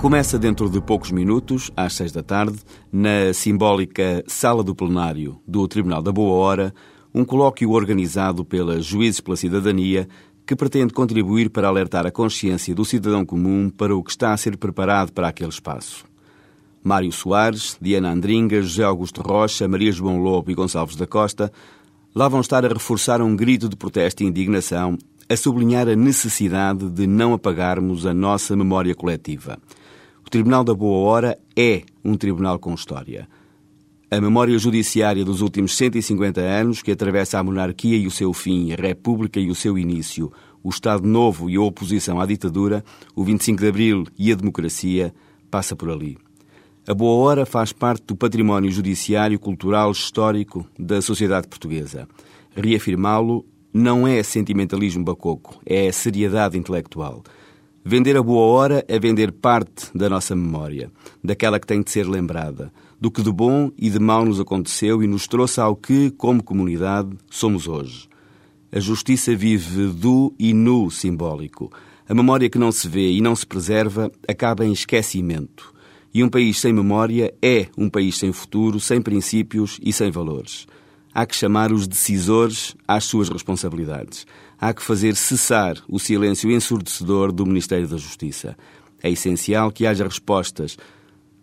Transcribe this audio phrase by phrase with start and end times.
[0.00, 2.56] Começa dentro de poucos minutos, às seis da tarde,
[2.92, 6.74] na simbólica Sala do Plenário do Tribunal da Boa Hora,
[7.12, 10.08] um colóquio organizado pela Juízes pela Cidadania
[10.46, 14.36] que pretende contribuir para alertar a consciência do cidadão comum para o que está a
[14.36, 16.04] ser preparado para aquele espaço.
[16.82, 21.52] Mário Soares, Diana Andringa, José Augusto Rocha, Maria João Lobo e Gonçalves da Costa
[22.14, 24.96] lá vão estar a reforçar um grito de protesto e indignação,
[25.28, 29.58] a sublinhar a necessidade de não apagarmos a nossa memória coletiva.
[30.28, 33.26] O Tribunal da Boa Hora é um tribunal com história.
[34.10, 38.70] A memória judiciária dos últimos 150 anos, que atravessa a monarquia e o seu fim,
[38.70, 40.30] a república e o seu início,
[40.62, 42.84] o Estado Novo e a oposição à ditadura,
[43.16, 45.14] o 25 de Abril e a democracia,
[45.50, 46.18] passa por ali.
[46.86, 52.06] A Boa Hora faz parte do património judiciário, cultural, histórico da sociedade portuguesa.
[52.54, 57.22] Reafirmá-lo não é sentimentalismo bacoco, é seriedade intelectual.
[57.90, 60.92] Vender a boa hora é vender parte da nossa memória,
[61.24, 65.02] daquela que tem de ser lembrada, do que de bom e de mal nos aconteceu
[65.02, 68.06] e nos trouxe ao que, como comunidade, somos hoje.
[68.70, 71.72] A justiça vive do e no simbólico.
[72.06, 75.72] A memória que não se vê e não se preserva acaba em esquecimento.
[76.12, 80.66] E um país sem memória é um país sem futuro, sem princípios e sem valores.
[81.14, 84.26] Há que chamar os decisores às suas responsabilidades
[84.60, 88.56] há que fazer cessar o silêncio ensurdecedor do Ministério da Justiça.
[89.02, 90.76] É essencial que haja respostas.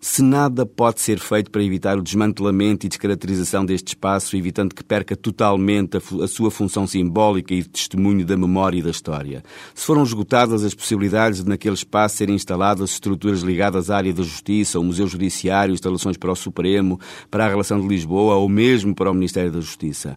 [0.00, 4.84] Se nada pode ser feito para evitar o desmantelamento e descaracterização deste espaço, evitando que
[4.84, 9.42] perca totalmente a, a, sua função simbólica e de testemunho da memória e da história.
[9.74, 14.22] Se foram esgotadas as possibilidades de naquele espaço serem instaladas estruturas ligadas à área da
[14.22, 18.94] justiça, o Museu Judiciário, instalações para o Supremo, para a relação de Lisboa ou mesmo
[18.94, 20.16] para o Ministério da Justiça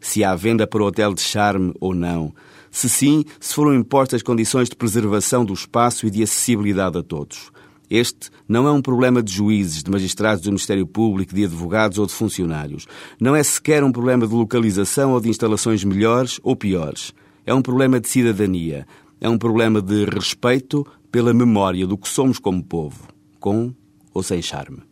[0.00, 2.32] se há venda para o hotel de charme ou não.
[2.70, 7.50] Se sim, se foram impostas condições de preservação do espaço e de acessibilidade a todos.
[7.90, 12.06] Este não é um problema de juízes, de magistrados do Ministério Público, de advogados ou
[12.06, 12.86] de funcionários.
[13.20, 17.12] Não é sequer um problema de localização ou de instalações melhores ou piores.
[17.44, 18.86] É um problema de cidadania.
[19.20, 23.08] É um problema de respeito pela memória do que somos como povo,
[23.40, 23.74] com
[24.14, 24.89] ou sem charme.